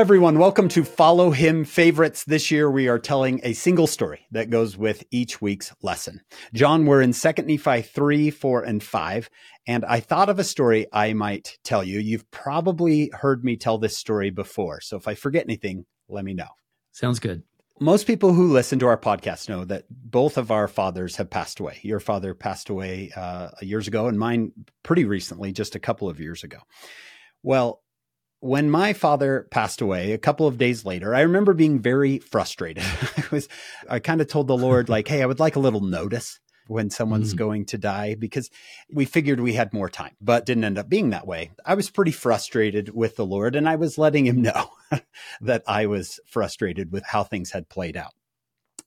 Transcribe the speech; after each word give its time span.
everyone. 0.00 0.38
Welcome 0.38 0.68
to 0.68 0.82
Follow 0.82 1.30
Him 1.30 1.62
Favorites. 1.62 2.24
This 2.24 2.50
year, 2.50 2.70
we 2.70 2.88
are 2.88 2.98
telling 2.98 3.38
a 3.42 3.52
single 3.52 3.86
story 3.86 4.26
that 4.30 4.48
goes 4.48 4.74
with 4.74 5.04
each 5.10 5.42
week's 5.42 5.74
lesson. 5.82 6.22
John, 6.54 6.86
we're 6.86 7.02
in 7.02 7.10
2nd 7.10 7.44
Nephi 7.44 7.82
3, 7.82 8.30
4, 8.30 8.62
and 8.62 8.82
5. 8.82 9.30
And 9.66 9.84
I 9.84 10.00
thought 10.00 10.30
of 10.30 10.38
a 10.38 10.44
story 10.44 10.86
I 10.90 11.12
might 11.12 11.58
tell 11.64 11.84
you. 11.84 11.98
You've 11.98 12.30
probably 12.30 13.10
heard 13.12 13.44
me 13.44 13.58
tell 13.58 13.76
this 13.76 13.98
story 13.98 14.30
before. 14.30 14.80
So 14.80 14.96
if 14.96 15.06
I 15.06 15.14
forget 15.14 15.44
anything, 15.44 15.84
let 16.08 16.24
me 16.24 16.32
know. 16.32 16.48
Sounds 16.92 17.18
good. 17.18 17.42
Most 17.78 18.06
people 18.06 18.32
who 18.32 18.50
listen 18.50 18.78
to 18.78 18.86
our 18.86 18.96
podcast 18.96 19.50
know 19.50 19.66
that 19.66 19.84
both 19.90 20.38
of 20.38 20.50
our 20.50 20.66
fathers 20.66 21.16
have 21.16 21.28
passed 21.28 21.60
away. 21.60 21.78
Your 21.82 22.00
father 22.00 22.32
passed 22.32 22.70
away 22.70 23.10
uh, 23.14 23.50
years 23.60 23.86
ago, 23.86 24.06
and 24.06 24.18
mine 24.18 24.52
pretty 24.82 25.04
recently, 25.04 25.52
just 25.52 25.74
a 25.74 25.78
couple 25.78 26.08
of 26.08 26.20
years 26.20 26.42
ago. 26.42 26.60
Well, 27.42 27.82
when 28.40 28.70
my 28.70 28.92
father 28.92 29.46
passed 29.50 29.80
away 29.80 30.12
a 30.12 30.18
couple 30.18 30.46
of 30.46 30.58
days 30.58 30.84
later, 30.84 31.14
I 31.14 31.20
remember 31.20 31.54
being 31.54 31.78
very 31.78 32.18
frustrated. 32.18 32.84
I 33.16 33.24
was, 33.30 33.48
I 33.88 33.98
kind 33.98 34.20
of 34.20 34.28
told 34.28 34.48
the 34.48 34.56
Lord, 34.56 34.88
like, 34.88 35.08
Hey, 35.08 35.22
I 35.22 35.26
would 35.26 35.40
like 35.40 35.56
a 35.56 35.60
little 35.60 35.82
notice 35.82 36.40
when 36.66 36.88
someone's 36.88 37.34
mm. 37.34 37.38
going 37.38 37.64
to 37.66 37.76
die 37.78 38.14
because 38.14 38.48
we 38.92 39.04
figured 39.04 39.40
we 39.40 39.54
had 39.54 39.72
more 39.72 39.88
time, 39.88 40.14
but 40.20 40.46
didn't 40.46 40.64
end 40.64 40.78
up 40.78 40.88
being 40.88 41.10
that 41.10 41.26
way. 41.26 41.50
I 41.66 41.74
was 41.74 41.90
pretty 41.90 42.12
frustrated 42.12 42.94
with 42.94 43.16
the 43.16 43.26
Lord 43.26 43.56
and 43.56 43.68
I 43.68 43.76
was 43.76 43.98
letting 43.98 44.26
him 44.26 44.40
know 44.42 44.70
that 45.40 45.62
I 45.66 45.86
was 45.86 46.20
frustrated 46.26 46.92
with 46.92 47.04
how 47.04 47.24
things 47.24 47.50
had 47.50 47.68
played 47.68 47.96
out. 47.96 48.12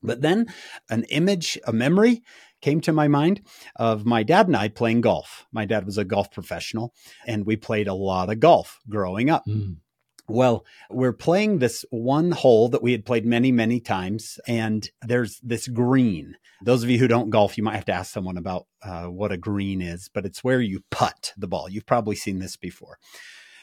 But 0.02 0.22
then 0.22 0.48
an 0.90 1.04
image, 1.06 1.60
a 1.66 1.74
memory 1.74 2.24
came 2.64 2.82
to 2.82 2.94
my 2.94 3.08
mind 3.08 3.42
of 3.76 4.06
my 4.06 4.24
dad 4.24 4.48
and 4.48 4.56
I 4.56 4.70
playing 4.70 5.02
golf. 5.02 5.46
My 5.52 5.66
dad 5.66 5.86
was 5.86 5.98
a 5.98 6.06
golf 6.06 6.32
professional 6.32 6.94
and 7.28 7.46
we 7.46 7.58
played 7.58 7.88
a 7.88 7.94
lot 7.94 8.32
of 8.32 8.40
golf 8.40 8.80
growing 8.90 9.30
up. 9.30 9.44
Mm. 9.46 9.76
Well, 10.30 10.66
we're 10.90 11.12
playing 11.12 11.60
this 11.60 11.84
one 11.90 12.32
hole 12.32 12.70
that 12.70 12.82
we 12.82 12.94
had 12.94 13.06
played 13.06 13.26
many, 13.26 13.52
many 13.52 13.82
times, 13.82 14.40
and 14.48 14.90
there's 15.02 15.38
this 15.44 15.68
green. 15.68 16.38
Those 16.64 16.82
of 16.82 16.90
you 16.90 16.98
who 16.98 17.10
don't 17.10 17.30
golf, 17.30 17.58
you 17.58 17.64
might 17.64 17.76
have 17.76 17.86
to 17.86 17.94
ask 17.94 18.14
someone 18.14 18.38
about 18.38 18.68
uh, 18.82 19.08
what 19.08 19.34
a 19.34 19.38
green 19.38 19.82
is, 19.82 20.10
but 20.14 20.26
it's 20.26 20.42
where 20.42 20.62
you 20.62 20.86
putt 20.90 21.34
the 21.36 21.48
ball. 21.48 21.68
You've 21.70 21.86
probably 21.86 22.16
seen 22.16 22.40
this 22.40 22.56
before. 22.56 23.00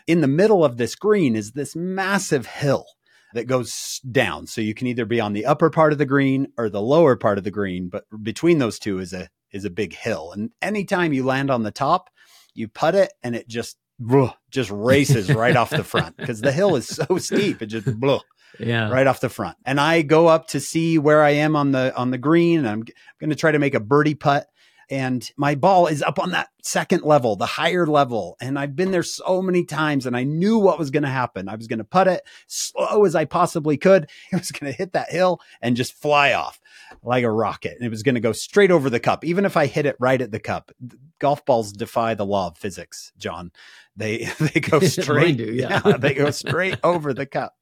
In 0.07 0.21
the 0.21 0.29
middle 0.29 0.63
of 0.63 0.77
this 0.77 0.95
green 0.95 1.35
is 1.35 1.53
this 1.53 1.75
massive 1.75 2.45
hill 2.45 2.85
that 3.35 3.47
goes 3.47 4.01
down. 4.11 4.47
So 4.47 4.61
you 4.61 4.75
can 4.75 4.87
either 4.87 5.05
be 5.05 5.21
on 5.21 5.33
the 5.33 5.47
upper 5.47 5.71
part 5.71 5.93
of 5.93 5.99
the 5.99 6.07
green 6.07 6.49
or 6.57 6.69
the 6.69 6.83
lower 6.83 7.17
part 7.17 7.39
of 7.39 7.45
the 7.45 7.51
green, 7.51 7.89
but 7.89 8.05
between 8.23 8.59
those 8.59 8.79
two 8.79 8.99
is 8.99 9.13
a 9.13 9.29
is 9.53 9.65
a 9.65 9.71
big 9.71 9.95
hill. 9.95 10.33
And 10.33 10.51
anytime 10.63 11.13
you 11.13 11.25
land 11.25 11.51
on 11.51 11.63
the 11.63 11.71
top, 11.71 12.11
you 12.55 12.69
putt 12.69 12.95
it 12.95 13.13
and 13.23 13.35
it 13.35 13.49
just 13.49 13.77
just 14.51 14.71
races 14.71 15.33
right 15.35 15.57
off 15.57 15.71
the 15.71 15.85
front 15.85 16.17
because 16.17 16.41
the 16.41 16.53
hill 16.53 16.77
is 16.77 16.89
so 16.89 17.19
steep. 17.19 17.63
It 17.63 17.67
just 17.67 17.87
blah, 18.01 18.21
yeah, 18.59 18.89
right 18.89 19.07
off 19.07 19.21
the 19.21 19.29
front. 19.29 19.57
And 19.65 19.81
I 19.81 20.03
go 20.03 20.27
up 20.27 20.49
to 20.49 20.61
see 20.61 20.99
where 20.99 21.23
I 21.23 21.31
am 21.31 21.57
on 21.57 21.73
the 21.73 21.95
on 21.97 22.11
the 22.11 22.19
green. 22.19 22.61
And 22.61 22.69
I'm, 22.69 22.81
I'm 22.81 22.87
going 23.19 23.31
to 23.31 23.37
try 23.37 23.53
to 23.53 23.59
make 23.59 23.75
a 23.75 23.81
birdie 23.81 24.15
putt 24.15 24.47
and 24.91 25.31
my 25.37 25.55
ball 25.55 25.87
is 25.87 26.03
up 26.03 26.19
on 26.19 26.33
that 26.33 26.49
second 26.63 27.05
level, 27.05 27.37
the 27.37 27.47
higher 27.47 27.87
level. 27.87 28.37
And 28.41 28.59
I've 28.59 28.75
been 28.75 28.91
there 28.91 29.05
so 29.05 29.41
many 29.41 29.65
times 29.65 30.05
and 30.05 30.17
I 30.17 30.25
knew 30.25 30.59
what 30.59 30.81
was 30.81 30.91
going 30.91 31.05
to 31.05 31.09
happen. 31.09 31.49
I 31.49 31.55
was 31.55 31.69
going 31.69 31.79
to 31.79 31.85
put 31.85 32.09
it 32.09 32.23
slow 32.49 33.05
as 33.05 33.15
I 33.15 33.25
possibly 33.25 33.77
could. 33.77 34.09
It 34.33 34.37
was 34.37 34.53
going 34.53 34.73
to 34.73 34.77
hit 34.77 34.93
that 34.93 35.11
hill 35.11 35.41
and 35.61 35.77
just 35.77 35.95
fly 35.95 36.33
off 36.33 36.61
like 37.03 37.25
a 37.25 37.31
rocket. 37.31 37.77
And 37.77 37.87
it 37.87 37.91
was 37.91 38.03
going 38.03 38.15
to 38.15 38.21
go 38.21 38.33
straight 38.33 38.71
over 38.71 38.91
the 38.91 39.01
cup. 39.01 39.25
Even 39.25 39.45
if 39.45 39.57
I 39.57 39.67
hit 39.67 39.87
it 39.87 39.97
right 39.99 40.21
at 40.21 40.33
the 40.33 40.41
cup, 40.41 40.73
golf 41.19 41.45
balls 41.45 41.73
defy 41.73 42.15
the 42.15 42.27
law 42.27 42.49
of 42.49 42.59
physics, 42.59 43.13
John. 43.17 43.53
They, 43.97 44.25
they 44.41 44.61
go 44.61 44.81
straight. 44.81 45.37
do, 45.37 45.53
yeah. 45.53 45.83
yeah, 45.85 45.97
they 45.97 46.15
go 46.15 46.31
straight 46.31 46.79
over 46.83 47.15
the 47.15 47.27
cup. 47.27 47.55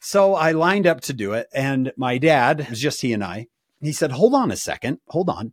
So 0.00 0.34
I 0.34 0.52
lined 0.52 0.86
up 0.86 1.00
to 1.02 1.12
do 1.12 1.32
it. 1.32 1.48
And 1.52 1.92
my 1.96 2.18
dad, 2.18 2.60
it 2.60 2.70
was 2.70 2.80
just 2.80 3.00
he 3.00 3.12
and 3.12 3.24
I, 3.24 3.48
he 3.80 3.92
said, 3.92 4.12
hold 4.12 4.34
on 4.34 4.50
a 4.50 4.56
second. 4.56 4.98
Hold 5.08 5.28
on 5.28 5.52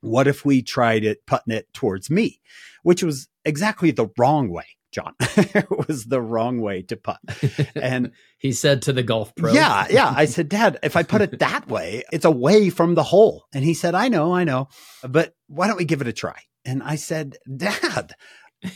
what 0.00 0.26
if 0.26 0.44
we 0.44 0.62
tried 0.62 1.04
it 1.04 1.26
putting 1.26 1.54
it 1.54 1.72
towards 1.72 2.10
me, 2.10 2.40
which 2.82 3.02
was 3.02 3.28
exactly 3.44 3.90
the 3.90 4.08
wrong 4.18 4.48
way. 4.48 4.66
John. 4.92 5.14
it 5.20 5.66
was 5.88 6.06
the 6.06 6.22
wrong 6.22 6.60
way 6.60 6.80
to 6.82 6.96
putt. 6.96 7.20
And 7.76 8.12
he 8.38 8.52
said 8.52 8.82
to 8.82 8.94
the 8.94 9.02
golf 9.02 9.34
pro. 9.34 9.52
Yeah, 9.52 9.86
yeah. 9.90 10.12
I 10.14 10.24
said, 10.24 10.48
Dad, 10.48 10.78
if 10.82 10.96
I 10.96 11.02
put 11.02 11.20
it 11.20 11.38
that 11.40 11.68
way, 11.68 12.02
it's 12.12 12.24
away 12.24 12.70
from 12.70 12.94
the 12.94 13.02
hole. 13.02 13.44
And 13.52 13.62
he 13.62 13.74
said, 13.74 13.94
I 13.94 14.08
know, 14.08 14.32
I 14.32 14.44
know, 14.44 14.68
but 15.06 15.34
why 15.48 15.66
don't 15.66 15.76
we 15.76 15.84
give 15.84 16.00
it 16.00 16.08
a 16.08 16.14
try? 16.14 16.40
And 16.64 16.82
I 16.82 16.96
said, 16.96 17.36
Dad, 17.54 18.14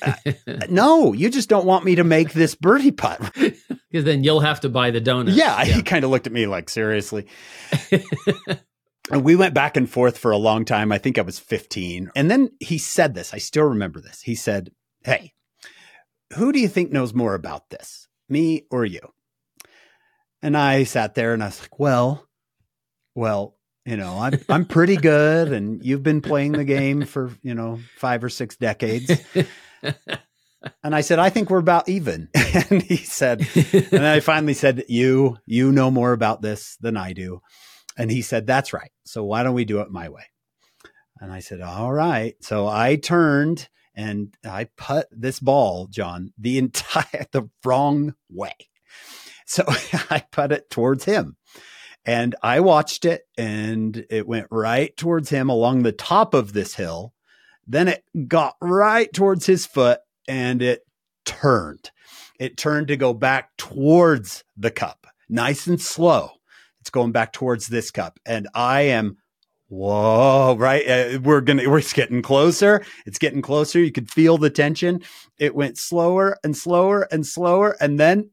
uh, 0.02 0.14
no, 0.68 1.14
you 1.14 1.30
just 1.30 1.48
don't 1.48 1.66
want 1.66 1.84
me 1.84 1.94
to 1.94 2.04
make 2.04 2.32
this 2.32 2.54
birdie 2.54 2.92
putt. 2.92 3.20
Because 3.34 4.04
then 4.04 4.22
you'll 4.22 4.40
have 4.40 4.60
to 4.60 4.68
buy 4.68 4.90
the 4.90 5.00
donut. 5.00 5.34
Yeah, 5.34 5.62
yeah. 5.62 5.64
he 5.64 5.82
kind 5.82 6.04
of 6.04 6.10
looked 6.10 6.26
at 6.26 6.32
me 6.32 6.46
like, 6.46 6.68
seriously. 6.68 7.26
And 9.10 9.24
we 9.24 9.34
went 9.34 9.54
back 9.54 9.76
and 9.76 9.90
forth 9.90 10.16
for 10.16 10.30
a 10.30 10.38
long 10.38 10.64
time. 10.64 10.92
I 10.92 10.98
think 10.98 11.18
I 11.18 11.22
was 11.22 11.38
15. 11.38 12.12
And 12.14 12.30
then 12.30 12.50
he 12.60 12.78
said 12.78 13.14
this. 13.14 13.34
I 13.34 13.38
still 13.38 13.64
remember 13.64 14.00
this. 14.00 14.22
He 14.22 14.34
said, 14.34 14.70
Hey, 15.04 15.32
who 16.34 16.52
do 16.52 16.60
you 16.60 16.68
think 16.68 16.92
knows 16.92 17.12
more 17.12 17.34
about 17.34 17.70
this, 17.70 18.06
me 18.28 18.66
or 18.70 18.84
you? 18.84 19.00
And 20.42 20.56
I 20.56 20.84
sat 20.84 21.14
there 21.14 21.34
and 21.34 21.42
I 21.42 21.46
was 21.46 21.60
like, 21.60 21.78
Well, 21.78 22.28
well, 23.14 23.56
you 23.84 23.96
know, 23.96 24.18
I'm 24.18 24.40
I'm 24.48 24.64
pretty 24.64 24.96
good, 24.96 25.52
and 25.52 25.84
you've 25.84 26.02
been 26.02 26.20
playing 26.20 26.52
the 26.52 26.64
game 26.64 27.04
for 27.04 27.32
you 27.42 27.54
know 27.54 27.80
five 27.96 28.22
or 28.22 28.28
six 28.28 28.56
decades. 28.56 29.10
And 30.82 30.94
I 30.94 31.00
said, 31.00 31.18
I 31.18 31.30
think 31.30 31.48
we're 31.48 31.58
about 31.58 31.88
even. 31.88 32.28
and 32.34 32.82
he 32.82 32.98
said, 32.98 33.46
and 33.92 34.06
I 34.06 34.20
finally 34.20 34.54
said, 34.54 34.84
You, 34.88 35.38
you 35.46 35.72
know 35.72 35.90
more 35.90 36.12
about 36.12 36.42
this 36.42 36.76
than 36.80 36.96
I 36.96 37.12
do. 37.12 37.40
And 37.96 38.10
he 38.10 38.22
said, 38.22 38.46
That's 38.46 38.72
right. 38.72 38.90
So 39.04 39.24
why 39.24 39.42
don't 39.42 39.54
we 39.54 39.64
do 39.64 39.80
it 39.80 39.90
my 39.90 40.08
way? 40.08 40.24
And 41.20 41.32
I 41.32 41.40
said, 41.40 41.60
All 41.60 41.92
right. 41.92 42.34
So 42.40 42.66
I 42.66 42.96
turned 42.96 43.68
and 43.94 44.34
I 44.44 44.68
put 44.76 45.06
this 45.10 45.40
ball, 45.40 45.86
John, 45.88 46.32
the 46.38 46.58
entire 46.64 47.26
the 47.32 47.48
wrong 47.64 48.14
way. 48.30 48.54
So 49.46 49.64
I 50.10 50.24
put 50.30 50.52
it 50.52 50.70
towards 50.70 51.04
him. 51.04 51.36
And 52.06 52.34
I 52.42 52.60
watched 52.60 53.04
it 53.04 53.22
and 53.36 54.06
it 54.08 54.26
went 54.26 54.46
right 54.50 54.96
towards 54.96 55.28
him 55.28 55.50
along 55.50 55.82
the 55.82 55.92
top 55.92 56.32
of 56.32 56.52
this 56.52 56.74
hill. 56.74 57.12
Then 57.66 57.88
it 57.88 58.04
got 58.26 58.56
right 58.62 59.12
towards 59.12 59.44
his 59.44 59.66
foot 59.66 60.00
and 60.26 60.62
it 60.62 60.80
turned. 61.26 61.90
It 62.38 62.56
turned 62.56 62.88
to 62.88 62.96
go 62.96 63.12
back 63.12 63.50
towards 63.58 64.44
the 64.56 64.70
cup, 64.70 65.06
nice 65.28 65.66
and 65.66 65.80
slow. 65.80 66.39
It's 66.80 66.90
going 66.90 67.12
back 67.12 67.32
towards 67.32 67.68
this 67.68 67.90
cup. 67.90 68.18
And 68.24 68.48
I 68.54 68.82
am, 68.82 69.18
whoa, 69.68 70.56
right? 70.58 70.88
Uh, 70.88 71.20
we're 71.20 71.40
going 71.40 71.58
to, 71.58 71.68
we're 71.68 71.82
getting 71.82 72.22
closer. 72.22 72.84
It's 73.06 73.18
getting 73.18 73.42
closer. 73.42 73.78
You 73.78 73.92
could 73.92 74.10
feel 74.10 74.38
the 74.38 74.50
tension. 74.50 75.02
It 75.38 75.54
went 75.54 75.78
slower 75.78 76.38
and 76.42 76.56
slower 76.56 77.06
and 77.10 77.26
slower. 77.26 77.76
And 77.80 77.98
then 77.98 78.30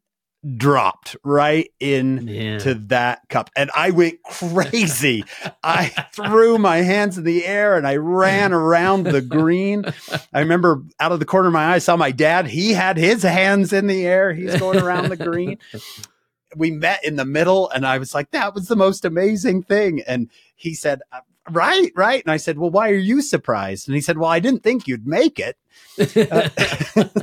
dropped 0.55 1.15
right 1.23 1.71
into 1.79 2.75
that 2.87 3.21
cup 3.27 3.49
and 3.55 3.71
I 3.75 3.89
went 3.89 4.21
crazy. 4.23 5.25
I 5.63 5.87
threw 6.13 6.57
my 6.57 6.77
hands 6.77 7.17
in 7.17 7.23
the 7.23 7.45
air 7.45 7.75
and 7.75 7.87
I 7.87 7.95
ran 7.95 8.53
around 8.53 9.05
the 9.05 9.21
green. 9.21 9.85
I 10.33 10.39
remember 10.39 10.83
out 10.99 11.11
of 11.11 11.19
the 11.19 11.25
corner 11.25 11.47
of 11.47 11.53
my 11.53 11.65
eye, 11.71 11.75
I 11.75 11.79
saw 11.79 11.97
my 11.97 12.11
dad. 12.11 12.47
He 12.47 12.73
had 12.73 12.97
his 12.97 13.23
hands 13.23 13.73
in 13.73 13.87
the 13.87 14.05
air. 14.05 14.31
He's 14.33 14.57
going 14.57 14.79
around 14.79 15.09
the 15.09 15.17
green 15.17 15.57
we 16.55 16.71
met 16.71 17.03
in 17.03 17.15
the 17.15 17.25
middle 17.25 17.69
and 17.69 17.85
I 17.85 17.97
was 17.97 18.13
like, 18.13 18.31
that 18.31 18.53
was 18.53 18.67
the 18.67 18.75
most 18.75 19.05
amazing 19.05 19.63
thing. 19.63 20.01
And 20.07 20.29
he 20.55 20.73
said, 20.73 21.01
uh, 21.11 21.21
right, 21.51 21.91
right. 21.95 22.23
And 22.23 22.31
I 22.31 22.37
said, 22.37 22.57
well, 22.57 22.69
why 22.69 22.89
are 22.89 22.95
you 22.95 23.21
surprised? 23.21 23.87
And 23.87 23.95
he 23.95 24.01
said, 24.01 24.17
well, 24.17 24.29
I 24.29 24.39
didn't 24.39 24.63
think 24.63 24.87
you'd 24.87 25.07
make 25.07 25.39
it. 25.39 25.57
Uh, 26.31 27.05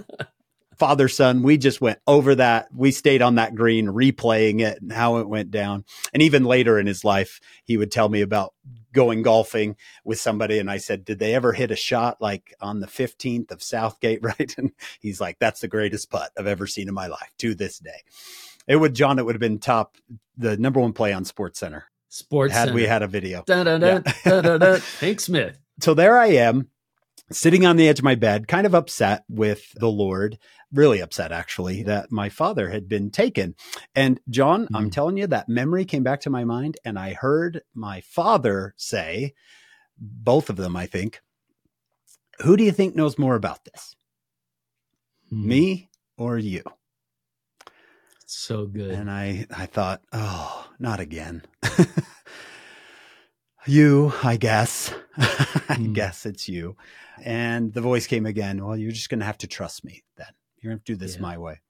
father 0.76 1.08
son 1.08 1.42
we 1.42 1.56
just 1.56 1.80
went 1.80 1.98
over 2.06 2.34
that 2.34 2.68
we 2.74 2.90
stayed 2.90 3.22
on 3.22 3.36
that 3.36 3.54
green 3.54 3.86
replaying 3.86 4.60
it 4.60 4.80
and 4.80 4.92
how 4.92 5.18
it 5.18 5.28
went 5.28 5.50
down 5.50 5.84
and 6.12 6.22
even 6.22 6.44
later 6.44 6.78
in 6.78 6.86
his 6.86 7.04
life 7.04 7.40
he 7.64 7.76
would 7.76 7.92
tell 7.92 8.08
me 8.08 8.20
about 8.20 8.54
going 8.92 9.22
golfing 9.22 9.76
with 10.04 10.18
somebody 10.18 10.58
and 10.58 10.70
i 10.70 10.76
said 10.76 11.04
did 11.04 11.18
they 11.18 11.34
ever 11.34 11.52
hit 11.52 11.70
a 11.70 11.76
shot 11.76 12.20
like 12.20 12.54
on 12.60 12.80
the 12.80 12.86
15th 12.86 13.50
of 13.50 13.62
southgate 13.62 14.20
right 14.22 14.54
and 14.58 14.72
he's 15.00 15.20
like 15.20 15.38
that's 15.38 15.60
the 15.60 15.68
greatest 15.68 16.10
putt 16.10 16.30
i've 16.38 16.46
ever 16.46 16.66
seen 16.66 16.88
in 16.88 16.94
my 16.94 17.06
life 17.06 17.32
to 17.38 17.54
this 17.54 17.78
day 17.78 18.02
it 18.66 18.76
would, 18.76 18.94
John. 18.94 19.18
It 19.18 19.24
would 19.24 19.34
have 19.34 19.40
been 19.40 19.58
top, 19.58 19.96
the 20.36 20.56
number 20.56 20.80
one 20.80 20.92
play 20.92 21.12
on 21.12 21.24
Sports 21.24 21.60
Center. 21.60 21.86
Sports 22.08 22.52
had 22.52 22.66
Center. 22.66 22.74
we 22.74 22.84
had 22.84 23.02
a 23.02 23.08
video. 23.08 23.42
Da. 23.44 24.78
Hank 25.00 25.20
Smith. 25.20 25.58
So 25.80 25.94
there 25.94 26.18
I 26.18 26.28
am, 26.28 26.68
sitting 27.32 27.66
on 27.66 27.76
the 27.76 27.88
edge 27.88 27.98
of 27.98 28.04
my 28.04 28.14
bed, 28.14 28.46
kind 28.46 28.66
of 28.66 28.74
upset 28.74 29.24
with 29.28 29.72
the 29.72 29.88
Lord, 29.88 30.38
really 30.72 31.00
upset 31.00 31.32
actually 31.32 31.82
that 31.84 32.12
my 32.12 32.28
father 32.28 32.70
had 32.70 32.88
been 32.88 33.10
taken. 33.10 33.54
And 33.94 34.20
John, 34.28 34.64
mm-hmm. 34.64 34.76
I'm 34.76 34.90
telling 34.90 35.16
you, 35.16 35.26
that 35.26 35.48
memory 35.48 35.84
came 35.84 36.02
back 36.02 36.20
to 36.22 36.30
my 36.30 36.44
mind, 36.44 36.76
and 36.84 36.98
I 36.98 37.14
heard 37.14 37.62
my 37.74 38.00
father 38.02 38.74
say, 38.76 39.34
both 39.98 40.50
of 40.50 40.56
them, 40.56 40.76
I 40.76 40.86
think, 40.86 41.20
who 42.42 42.56
do 42.56 42.64
you 42.64 42.72
think 42.72 42.94
knows 42.94 43.18
more 43.18 43.36
about 43.36 43.64
this? 43.64 43.96
Mm-hmm. 45.32 45.48
Me 45.48 45.90
or 46.16 46.38
you? 46.38 46.62
So 48.26 48.66
good. 48.66 48.90
And 48.90 49.10
I, 49.10 49.46
I 49.56 49.66
thought, 49.66 50.02
oh, 50.12 50.68
not 50.78 51.00
again. 51.00 51.42
you, 53.66 54.12
I 54.22 54.36
guess. 54.36 54.92
I 55.16 55.76
Mm. 55.76 55.94
guess 55.94 56.26
it's 56.26 56.48
you. 56.48 56.76
And 57.22 57.72
the 57.72 57.80
voice 57.80 58.06
came 58.06 58.26
again. 58.26 58.64
Well, 58.64 58.76
you're 58.76 58.92
just 58.92 59.08
going 59.08 59.20
to 59.20 59.24
have 59.26 59.38
to 59.38 59.46
trust 59.46 59.84
me 59.84 60.02
then. 60.16 60.26
You're 60.58 60.72
going 60.72 60.80
to 60.80 60.84
do 60.92 60.96
this 60.96 61.16
Yeah. 61.16 61.22
my 61.22 61.38
way. 61.38 61.60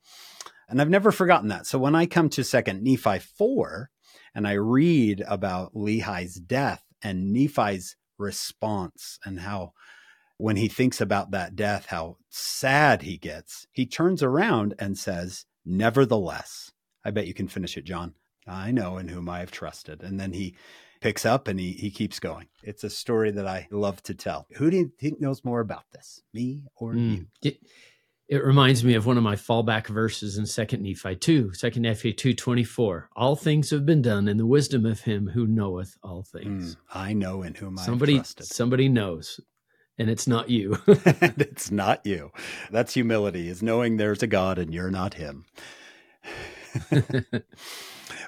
And 0.69 0.81
I've 0.81 0.91
never 0.91 1.12
forgotten 1.12 1.49
that. 1.49 1.67
So 1.67 1.79
when 1.79 1.95
I 1.95 2.06
come 2.06 2.29
to 2.31 2.43
second 2.45 2.83
Nephi 2.83 3.19
4 3.19 3.91
and 4.35 4.49
I 4.49 4.53
read 4.53 5.23
about 5.29 5.75
Lehi's 5.75 6.37
death 6.37 6.83
and 7.03 7.33
Nephi's 7.33 7.97
response 8.19 9.19
and 9.25 9.41
how 9.41 9.73
when 10.39 10.57
he 10.57 10.69
thinks 10.69 11.00
about 11.00 11.31
that 11.31 11.55
death, 11.55 11.87
how 11.87 12.17
sad 12.31 13.03
he 13.03 13.17
gets, 13.19 13.67
he 13.71 13.87
turns 13.87 14.23
around 14.23 14.75
and 14.79 14.99
says, 14.99 15.45
Nevertheless, 15.64 16.72
I 17.05 17.11
bet 17.11 17.26
you 17.26 17.34
can 17.34 17.49
finish 17.49 17.76
it, 17.76 17.84
John. 17.84 18.14
I 18.46 18.70
know 18.70 18.99
in 18.99 19.08
whom 19.08 19.28
I 19.28 19.40
have 19.40 19.50
trusted. 19.50 20.02
And 20.02 20.19
then 20.20 20.32
he 20.32 20.55
picks 21.00 21.25
up 21.26 21.49
and 21.49 21.58
he, 21.58 21.72
he 21.72 21.90
keeps 21.90 22.19
going. 22.20 22.46
It's 22.62 22.84
a 22.84 22.90
story 22.90 23.31
that 23.32 23.46
I 23.46 23.69
love 23.70 24.02
to 24.05 24.14
tell. 24.14 24.46
Who 24.56 24.70
do 24.70 24.76
you 24.76 24.93
think 25.00 25.20
knows 25.20 25.44
more 25.44 25.61
about 25.61 25.84
this, 25.93 26.22
me 26.32 26.64
or 26.76 26.93
Mm. 26.94 27.16
you? 27.16 27.26
It, 27.43 27.58
it 28.28 28.43
reminds 28.44 28.82
me 28.84 28.94
of 28.94 29.05
one 29.05 29.19
of 29.19 29.22
my 29.22 29.37
fallback 29.37 29.87
verses 29.87 30.38
in 30.38 30.46
Second 30.46 30.82
Nephi 30.82 31.16
2, 31.16 31.52
2 31.52 31.70
Nephi 31.81 32.12
2.24. 32.14 33.05
All 33.16 33.37
things 33.37 33.69
have 33.70 33.84
been 33.84 34.00
done 34.02 34.28
in 34.28 34.38
the 34.38 34.46
wisdom 34.46 34.87
of 34.87 35.00
him 35.00 35.28
who 35.34 35.46
knoweth 35.46 35.96
all 36.02 36.22
things. 36.22 36.75
Mm, 36.75 36.78
I 36.94 37.12
know 37.12 37.43
in 37.43 37.55
whom 37.55 37.78
I 37.78 37.82
somebody, 37.84 38.14
have 38.16 38.22
trusted. 38.25 38.46
somebody 38.46 38.88
knows, 38.88 39.40
and 39.99 40.11
it's 40.11 40.26
not 40.26 40.50
you. 40.50 40.79
and 40.87 40.96
it's 41.41 41.70
not 41.70 42.05
you. 42.05 42.31
That's 42.70 42.94
humility, 42.94 43.49
is 43.49 43.62
knowing 43.62 43.96
there's 43.96 44.23
a 44.23 44.26
God 44.26 44.58
and 44.58 44.73
you're 44.73 44.91
not 44.91 45.14
him. 45.14 45.44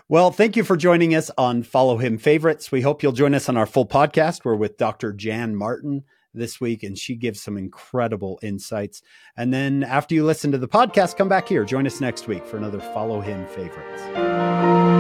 well, 0.09 0.31
thank 0.31 0.57
you 0.57 0.65
for 0.65 0.77
joining 0.77 1.15
us 1.15 1.31
on 1.37 1.63
Follow 1.63 1.99
Him 1.99 2.19
Favorites. 2.19 2.71
We 2.71 2.83
hope 2.83 3.03
you'll 3.03 3.13
join 3.13 3.35
us 3.35 3.49
on 3.49 3.57
our 3.57 3.67
full 3.67 3.87
podcast. 3.87 4.45
We're 4.45 4.55
with 4.55 4.77
Dr. 4.77 5.13
Jan 5.13 5.57
Martin 5.57 6.05
this 6.35 6.61
week, 6.61 6.83
and 6.83 6.97
she 6.97 7.17
gives 7.17 7.43
some 7.43 7.57
incredible 7.57 8.39
insights. 8.43 9.03
And 9.37 9.53
then 9.53 9.83
after 9.83 10.15
you 10.15 10.25
listen 10.25 10.53
to 10.53 10.59
the 10.59 10.69
podcast, 10.69 11.17
come 11.17 11.29
back 11.29 11.49
here. 11.49 11.65
Join 11.65 11.87
us 11.87 12.01
next 12.01 12.29
week 12.29 12.47
for 12.47 12.59
another 12.59 12.81
Follow 12.81 13.21
Him 13.21 13.47
Favorites. 13.47 14.96